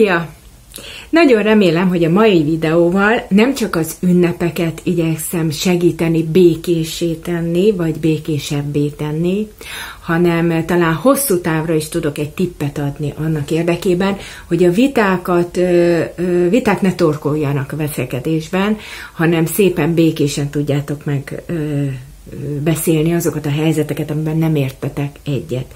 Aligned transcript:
Szia! 0.00 0.28
Nagyon 1.10 1.42
remélem, 1.42 1.88
hogy 1.88 2.04
a 2.04 2.10
mai 2.10 2.42
videóval 2.42 3.26
nem 3.28 3.54
csak 3.54 3.76
az 3.76 3.96
ünnepeket 4.00 4.80
igyekszem 4.82 5.50
segíteni 5.50 6.22
békésé 6.22 7.12
tenni, 7.12 7.72
vagy 7.72 7.98
békésebbé 7.98 8.88
tenni, 8.88 9.48
hanem 10.00 10.64
talán 10.64 10.94
hosszú 10.94 11.40
távra 11.40 11.74
is 11.74 11.88
tudok 11.88 12.18
egy 12.18 12.30
tippet 12.30 12.78
adni 12.78 13.12
annak 13.16 13.50
érdekében, 13.50 14.16
hogy 14.46 14.64
a 14.64 14.70
vitákat, 14.70 15.60
viták 16.50 16.80
ne 16.80 16.94
torkoljanak 16.94 17.72
a 17.72 17.76
veszekedésben, 17.76 18.76
hanem 19.12 19.46
szépen 19.46 19.94
békésen 19.94 20.50
tudjátok 20.50 21.04
meg 21.04 21.42
beszélni 22.62 23.14
azokat 23.14 23.46
a 23.46 23.50
helyzeteket, 23.50 24.10
amiben 24.10 24.36
nem 24.36 24.54
értetek 24.54 25.16
egyet. 25.24 25.74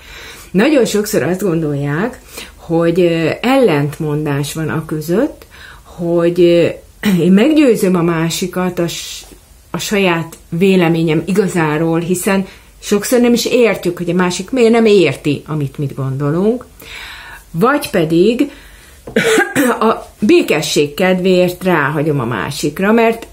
Nagyon 0.51 0.85
sokszor 0.85 1.23
azt 1.23 1.43
gondolják, 1.43 2.21
hogy 2.67 3.01
ellentmondás 3.41 4.53
van 4.53 4.69
a 4.69 4.85
között, 4.85 5.47
hogy 5.83 6.39
én 7.21 7.33
meggyőzöm 7.33 7.95
a 7.95 8.03
másikat 8.03 8.79
a, 8.79 8.87
a 9.71 9.79
saját 9.79 10.37
véleményem 10.49 11.23
igazáról, 11.27 12.01
hiszen 12.01 12.47
sokszor 12.79 13.21
nem 13.21 13.33
is 13.33 13.47
értjük, 13.47 13.97
hogy 13.99 14.11
a 14.11 14.15
másik 14.15 14.51
miért 14.51 14.73
nem 14.73 14.85
érti, 14.85 15.43
amit 15.47 15.79
mit 15.79 15.95
gondolunk, 15.95 16.67
vagy 17.51 17.91
pedig 17.91 18.51
a 19.81 19.95
békesség 20.19 20.95
kedvéért 20.95 21.65
ráhagyom 21.65 22.21
a 22.21 22.25
másikra, 22.25 22.93
mert 22.93 23.27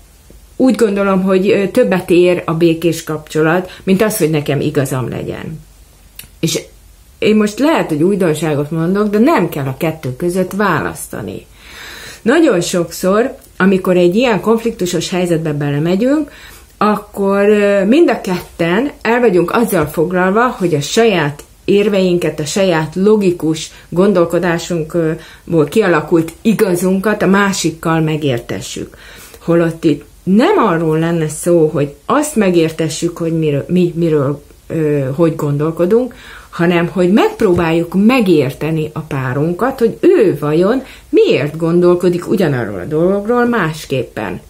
úgy 0.56 0.76
gondolom, 0.76 1.22
hogy 1.22 1.70
többet 1.72 2.10
ér 2.10 2.44
a 2.46 2.54
békés 2.54 3.04
kapcsolat, 3.04 3.72
mint 3.84 4.02
az, 4.02 4.18
hogy 4.18 4.30
nekem 4.30 4.62
igazam 4.62 5.10
legyen. 5.10 5.60
És 6.40 6.62
én 7.22 7.36
most 7.36 7.60
lehet, 7.60 7.90
hogy 7.90 8.04
újdonságot 8.04 8.72
mondok, 8.72 9.10
de 9.10 9.20
nem 9.20 9.50
kell 9.50 9.66
a 9.66 9.78
kettő 9.78 10.16
között 10.16 10.52
választani. 10.52 11.46
Nagyon 12.22 12.62
sokszor, 12.62 13.36
amikor 13.58 13.98
egy 13.98 14.16
ilyen 14.16 14.42
konfliktusos 14.42 15.10
helyzetbe 15.10 15.54
belemegyünk, 15.54 16.32
akkor 16.78 17.46
mind 17.88 18.10
a 18.10 18.22
ketten 18.22 18.92
el 19.02 19.20
vagyunk 19.20 19.52
azzal 19.52 19.86
foglalva, 19.86 20.48
hogy 20.48 20.74
a 20.74 20.82
saját 20.82 21.44
érveinket, 21.66 22.40
a 22.40 22.46
saját 22.46 22.96
logikus 22.96 23.72
gondolkodásunkból 23.90 25.66
kialakult 25.70 26.34
igazunkat 26.42 27.22
a 27.22 27.28
másikkal 27.28 28.00
megértessük. 28.00 28.98
Holott 29.40 29.84
itt 29.84 30.04
nem 30.24 30.58
arról 30.58 31.00
lenne 31.00 31.28
szó, 31.28 31.68
hogy 31.74 31.96
azt 32.06 32.36
megértessük, 32.36 33.18
hogy 33.18 33.40
miről, 33.40 33.66
mi 33.68 33.94
miről, 33.96 34.44
ö, 34.68 35.00
hogy 35.16 35.36
gondolkodunk, 35.36 36.14
hanem 36.52 36.88
hogy 36.88 37.12
megpróbáljuk 37.12 38.06
megérteni 38.06 38.90
a 38.94 39.00
párunkat, 39.00 39.80
hogy 39.80 39.98
ő 40.00 40.38
vajon 40.40 40.84
miért 41.10 41.58
gondolkodik 41.58 42.30
ugyanarról 42.30 42.80
a 42.80 42.86
dologról 42.86 43.46
másképpen. 43.46 44.42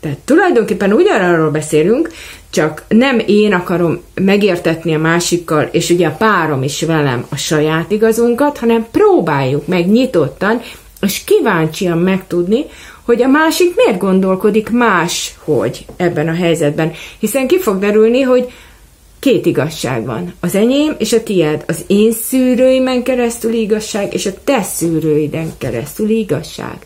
Tehát 0.00 0.18
tulajdonképpen 0.18 0.92
ugyanarról 0.92 1.50
beszélünk, 1.50 2.10
csak 2.50 2.82
nem 2.88 3.22
én 3.26 3.52
akarom 3.52 4.00
megértetni 4.14 4.94
a 4.94 4.98
másikkal, 4.98 5.68
és 5.72 5.90
ugye 5.90 6.06
a 6.06 6.16
párom 6.18 6.62
is 6.62 6.82
velem 6.82 7.26
a 7.28 7.36
saját 7.36 7.90
igazunkat, 7.90 8.58
hanem 8.58 8.86
próbáljuk 8.90 9.66
meg 9.66 9.90
nyitottan, 9.90 10.60
és 11.00 11.24
kíváncsian 11.24 11.98
megtudni, 11.98 12.64
hogy 13.04 13.22
a 13.22 13.28
másik 13.28 13.74
miért 13.76 13.98
gondolkodik 13.98 14.70
más, 14.70 15.34
hogy 15.38 15.84
ebben 15.96 16.28
a 16.28 16.34
helyzetben. 16.34 16.92
Hiszen 17.18 17.46
ki 17.46 17.58
fog 17.58 17.78
derülni, 17.78 18.20
hogy 18.20 18.52
két 19.22 19.46
igazság 19.46 20.04
van. 20.06 20.34
Az 20.40 20.54
enyém 20.54 20.94
és 20.98 21.12
a 21.12 21.22
tiéd. 21.22 21.64
Az 21.66 21.84
én 21.86 22.12
szűrőimen 22.12 23.02
keresztül 23.02 23.52
igazság, 23.52 24.14
és 24.14 24.26
a 24.26 24.30
te 24.44 24.62
szűrőiden 24.62 25.52
keresztül 25.58 26.08
igazság. 26.10 26.76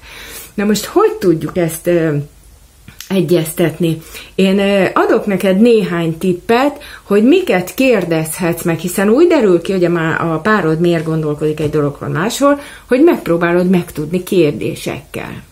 Na 0.54 0.64
most 0.64 0.84
hogy 0.84 1.12
tudjuk 1.12 1.56
ezt 1.56 1.90
egyeztetni. 3.08 3.98
Én 4.34 4.60
adok 4.94 5.26
neked 5.26 5.60
néhány 5.60 6.18
tippet, 6.18 6.82
hogy 7.02 7.24
miket 7.24 7.74
kérdezhetsz 7.74 8.62
meg, 8.62 8.78
hiszen 8.78 9.08
úgy 9.08 9.26
derül 9.26 9.60
ki, 9.60 9.72
hogy 9.72 9.84
a, 9.84 10.40
párod 10.42 10.80
miért 10.80 11.04
gondolkodik 11.04 11.60
egy 11.60 11.70
dologról 11.70 12.08
máshol, 12.08 12.60
hogy 12.88 13.02
megpróbálod 13.02 13.70
megtudni 13.70 14.22
kérdésekkel. 14.22 15.42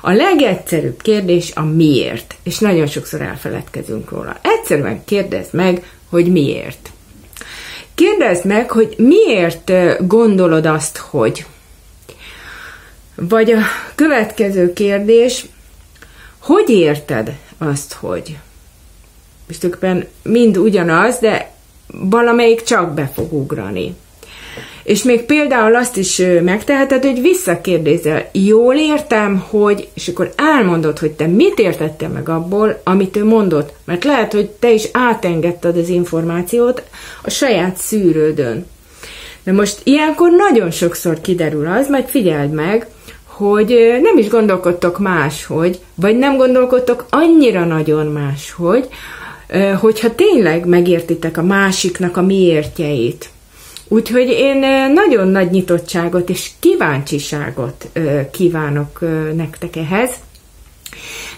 A 0.00 0.12
legegyszerűbb 0.12 1.02
kérdés 1.02 1.52
a 1.54 1.64
miért, 1.64 2.34
és 2.42 2.58
nagyon 2.58 2.86
sokszor 2.86 3.20
elfeledkezünk 3.20 4.10
róla. 4.10 4.36
Egyszerűen 4.42 5.04
kérdezd 5.04 5.54
meg, 5.54 5.82
hogy 6.08 6.32
miért. 6.32 6.90
Kérdezd 7.94 8.44
meg, 8.44 8.70
hogy 8.70 8.94
miért 8.98 9.72
gondolod 10.06 10.66
azt, 10.66 10.96
hogy. 10.96 11.46
Vagy 13.14 13.50
a 13.50 13.60
következő 13.94 14.72
kérdés, 14.72 15.46
hogy 16.38 16.68
érted 16.68 17.38
azt, 17.58 17.92
hogy? 17.92 18.36
És 19.48 19.58
mind 20.22 20.56
ugyanaz, 20.56 21.18
de 21.18 21.52
valamelyik 21.86 22.62
csak 22.62 22.94
be 22.94 23.10
fog 23.14 23.32
ugrani. 23.32 23.94
És 24.88 25.02
még 25.02 25.24
például 25.24 25.74
azt 25.74 25.96
is 25.96 26.22
megteheted, 26.42 27.04
hogy 27.04 27.20
visszakérdézel, 27.20 28.28
jól 28.32 28.74
értem, 28.74 29.44
hogy, 29.48 29.88
és 29.94 30.08
akkor 30.08 30.32
elmondod, 30.36 30.98
hogy 30.98 31.10
te 31.10 31.26
mit 31.26 31.58
értettél 31.58 32.08
meg 32.08 32.28
abból, 32.28 32.80
amit 32.84 33.16
ő 33.16 33.24
mondott. 33.24 33.72
Mert 33.84 34.04
lehet, 34.04 34.32
hogy 34.32 34.48
te 34.48 34.72
is 34.72 34.88
átengedted 34.92 35.76
az 35.76 35.88
információt 35.88 36.82
a 37.22 37.30
saját 37.30 37.76
szűrődön. 37.76 38.66
De 39.44 39.52
most 39.52 39.80
ilyenkor 39.82 40.30
nagyon 40.30 40.70
sokszor 40.70 41.20
kiderül 41.20 41.66
az, 41.66 41.88
majd 41.88 42.06
figyeld 42.06 42.50
meg, 42.50 42.86
hogy 43.24 43.98
nem 44.02 44.18
is 44.18 44.28
gondolkodtok 44.28 44.98
máshogy, 44.98 45.78
vagy 45.94 46.18
nem 46.18 46.36
gondolkodtok 46.36 47.06
annyira 47.10 47.64
nagyon 47.64 48.06
máshogy, 48.06 48.88
hogyha 49.80 50.14
tényleg 50.14 50.66
megértitek 50.66 51.36
a 51.36 51.42
másiknak 51.42 52.16
a 52.16 52.22
miértjeit. 52.22 53.30
Úgyhogy 53.88 54.28
én 54.28 54.58
nagyon 54.92 55.28
nagy 55.28 55.50
nyitottságot 55.50 56.28
és 56.30 56.50
kíváncsiságot 56.58 57.88
kívánok 58.30 59.00
nektek 59.34 59.76
ehhez, 59.76 60.10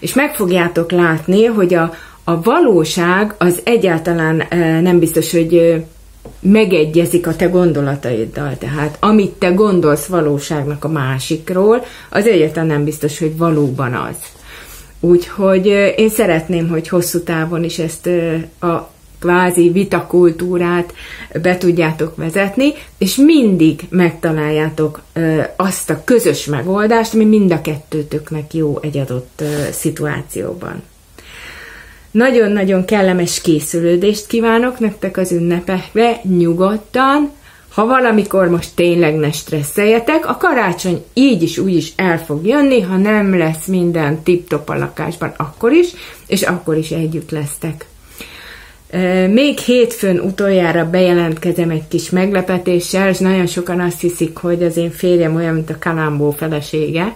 és 0.00 0.14
meg 0.14 0.34
fogjátok 0.34 0.90
látni, 0.90 1.44
hogy 1.44 1.74
a, 1.74 1.94
a 2.24 2.42
valóság 2.42 3.34
az 3.38 3.60
egyáltalán 3.64 4.42
nem 4.82 4.98
biztos, 4.98 5.32
hogy 5.32 5.82
megegyezik 6.40 7.26
a 7.26 7.36
te 7.36 7.46
gondolataiddal. 7.46 8.58
Tehát 8.58 8.96
amit 9.00 9.32
te 9.32 9.48
gondolsz 9.48 10.06
valóságnak 10.06 10.84
a 10.84 10.88
másikról, 10.88 11.84
az 12.10 12.26
egyáltalán 12.26 12.68
nem 12.68 12.84
biztos, 12.84 13.18
hogy 13.18 13.36
valóban 13.36 13.94
az. 13.94 14.16
Úgyhogy 15.00 15.66
én 15.96 16.08
szeretném, 16.08 16.68
hogy 16.68 16.88
hosszú 16.88 17.22
távon 17.22 17.64
is 17.64 17.78
ezt 17.78 18.06
a 18.60 18.90
kvázi 19.20 19.70
vitakultúrát 19.70 20.94
be 21.42 21.58
tudjátok 21.58 22.16
vezetni, 22.16 22.72
és 22.98 23.16
mindig 23.16 23.80
megtaláljátok 23.88 25.02
azt 25.56 25.90
a 25.90 26.04
közös 26.04 26.44
megoldást, 26.44 27.14
ami 27.14 27.24
mind 27.24 27.52
a 27.52 27.60
kettőtöknek 27.60 28.54
jó 28.54 28.78
egy 28.82 28.98
adott 28.98 29.42
szituációban. 29.70 30.82
Nagyon-nagyon 32.10 32.84
kellemes 32.84 33.40
készülődést 33.40 34.26
kívánok 34.26 34.78
nektek 34.78 35.16
az 35.16 35.32
ünnepekre, 35.32 36.20
nyugodtan, 36.22 37.30
ha 37.74 37.86
valamikor 37.86 38.48
most 38.48 38.70
tényleg 38.74 39.14
ne 39.14 39.32
stresszeljetek, 39.32 40.28
a 40.28 40.36
karácsony 40.36 41.04
így 41.14 41.42
is 41.42 41.58
úgy 41.58 41.76
is 41.76 41.92
el 41.96 42.24
fog 42.24 42.46
jönni, 42.46 42.80
ha 42.80 42.96
nem 42.96 43.38
lesz 43.38 43.66
minden 43.66 44.22
tip-top 44.22 44.68
a 44.68 44.78
lakásban, 44.78 45.32
akkor 45.36 45.72
is, 45.72 45.88
és 46.26 46.42
akkor 46.42 46.76
is 46.76 46.90
együtt 46.90 47.30
lesztek. 47.30 47.86
Még 49.28 49.58
hétfőn 49.58 50.18
utoljára 50.18 50.90
bejelentkezem 50.90 51.70
egy 51.70 51.88
kis 51.88 52.10
meglepetéssel, 52.10 53.08
és 53.08 53.18
nagyon 53.18 53.46
sokan 53.46 53.80
azt 53.80 54.00
hiszik, 54.00 54.36
hogy 54.36 54.62
az 54.62 54.76
én 54.76 54.90
férjem 54.90 55.34
olyan, 55.34 55.54
mint 55.54 55.70
a 55.70 55.78
Kalambó 55.78 56.30
felesége, 56.30 57.14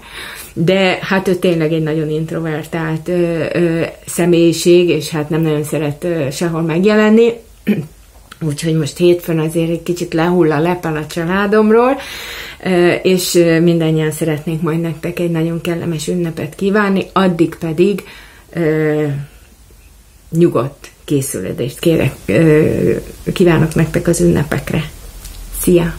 de 0.53 0.99
hát 1.01 1.29
ő 1.29 1.35
tényleg 1.35 1.73
egy 1.73 1.83
nagyon 1.83 2.11
introvertált 2.11 3.09
ö, 3.09 3.45
ö, 3.53 3.83
személyiség, 4.07 4.89
és 4.89 5.09
hát 5.09 5.29
nem 5.29 5.41
nagyon 5.41 5.65
szeret 5.65 6.05
ö, 6.05 6.27
sehol 6.31 6.63
megjelenni, 6.63 7.33
úgyhogy 8.49 8.75
most 8.75 8.97
hétfőn 8.97 9.39
azért 9.39 9.71
egy 9.71 9.83
kicsit 9.83 10.13
lehull 10.13 10.53
a 10.53 10.61
lepel 10.61 10.97
a 10.97 11.07
családomról, 11.07 11.99
és 13.03 13.33
mindannyian 13.63 14.11
szeretnénk 14.11 14.63
majd 14.63 14.81
nektek 14.81 15.19
egy 15.19 15.31
nagyon 15.31 15.61
kellemes 15.61 16.09
ünnepet 16.09 16.55
kívánni, 16.55 17.07
addig 17.13 17.57
pedig 17.61 18.03
nyugodt 20.31 20.93
készülődést 21.05 21.79
kérek, 21.79 22.15
kívánok 23.33 23.75
nektek 23.75 24.09
az 24.09 24.21
ünnepekre. 24.21 24.91
Szia! 25.61 25.95